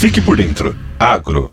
[0.00, 0.74] Fique por dentro.
[0.98, 1.50] Agro.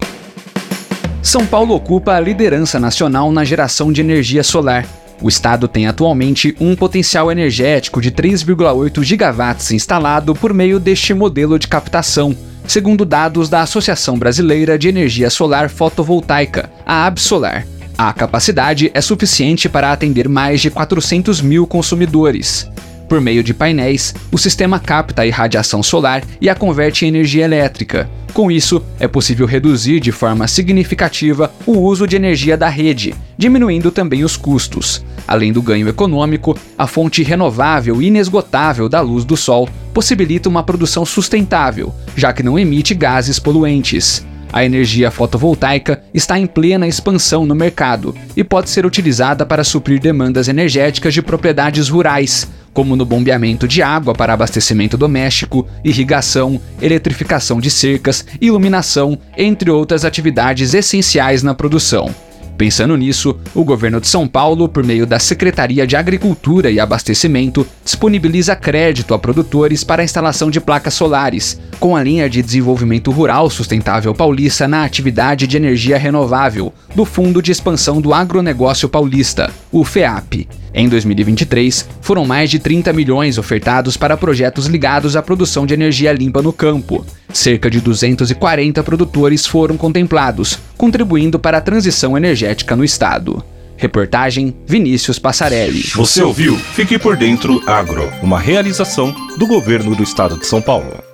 [1.21, 4.85] São Paulo ocupa a liderança nacional na geração de energia solar.
[5.21, 11.59] O estado tem atualmente um potencial energético de 3,8 gigawatts instalado por meio deste modelo
[11.59, 12.33] de captação,
[12.65, 17.67] segundo dados da Associação Brasileira de Energia Solar Fotovoltaica, a Absolar.
[17.97, 22.65] A capacidade é suficiente para atender mais de 400 mil consumidores.
[23.07, 27.45] Por meio de painéis, o sistema capta a irradiação solar e a converte em energia
[27.45, 28.09] elétrica.
[28.33, 33.91] Com isso, é possível reduzir de forma significativa o uso de energia da rede, diminuindo
[33.91, 35.03] também os custos.
[35.27, 40.61] Além do ganho econômico, a fonte renovável e inesgotável da luz do sol possibilita uma
[40.61, 44.25] produção sustentável, já que não emite gases poluentes.
[44.51, 49.99] A energia fotovoltaica está em plena expansão no mercado e pode ser utilizada para suprir
[49.99, 52.47] demandas energéticas de propriedades rurais,
[52.77, 60.05] como no bombeamento de água para abastecimento doméstico, irrigação, eletrificação de cercas, iluminação, entre outras
[60.05, 62.13] atividades essenciais na produção.
[62.55, 67.65] Pensando nisso, o governo de São Paulo, por meio da Secretaria de Agricultura e Abastecimento,
[67.83, 73.09] disponibiliza crédito a produtores para a instalação de placas solares, com a linha de desenvolvimento
[73.09, 79.51] rural sustentável paulista na atividade de energia renovável, do Fundo de Expansão do Agronegócio Paulista,
[79.71, 80.47] o FEAP.
[80.77, 86.13] Em 2023, foram mais de 30 milhões ofertados para projetos ligados à produção de energia
[86.13, 87.03] limpa no campo.
[87.33, 93.43] Cerca de 240 produtores foram contemplados, contribuindo para a transição energética no estado.
[93.75, 95.81] Reportagem Vinícius Passarelli.
[95.95, 96.55] Você ouviu?
[96.55, 101.06] Fique por dentro Agro, uma realização do governo do estado de São Paulo.